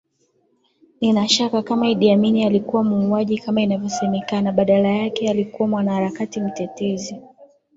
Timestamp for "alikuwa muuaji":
2.47-3.37